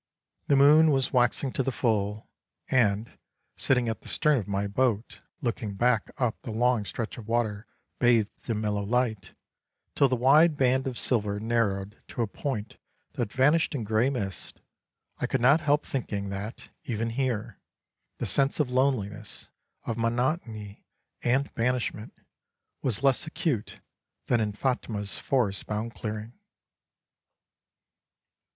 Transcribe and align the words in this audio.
The 0.47 0.55
moon 0.55 0.89
was 0.89 1.13
waxing 1.13 1.51
to 1.51 1.61
the 1.61 1.71
full, 1.71 2.27
and, 2.69 3.19
sitting 3.55 3.87
at 3.87 4.01
the 4.01 4.07
stern 4.09 4.39
of 4.39 4.47
my 4.47 4.65
boat, 4.65 5.21
looking 5.41 5.75
back 5.75 6.09
up 6.17 6.41
the 6.41 6.49
long 6.49 6.85
stretch 6.85 7.19
of 7.19 7.27
water 7.27 7.67
bathed 7.99 8.49
in 8.49 8.59
mellow 8.61 8.81
light, 8.81 9.35
till 9.93 10.07
the 10.07 10.15
wide 10.15 10.57
band 10.57 10.87
of 10.87 10.97
silver 10.97 11.39
narrowed 11.39 12.01
to 12.07 12.23
a 12.23 12.27
point 12.27 12.77
that 13.11 13.31
vanished 13.31 13.75
in 13.75 13.83
grey 13.83 14.09
mist, 14.09 14.59
I 15.19 15.27
could 15.27 15.39
not 15.39 15.61
help 15.61 15.85
thinking 15.85 16.29
that, 16.29 16.71
even 16.83 17.11
here, 17.11 17.59
the 18.17 18.25
sense 18.25 18.59
of 18.59 18.71
loneliness, 18.71 19.49
of 19.83 19.99
monotony, 19.99 20.83
and 21.21 21.53
banishment, 21.53 22.15
was 22.81 23.03
less 23.03 23.27
acute 23.27 23.81
than 24.25 24.39
in 24.39 24.53
Phatmah's 24.53 25.19
forest 25.19 25.67
bound 25.67 25.93
clearing. 25.93 26.33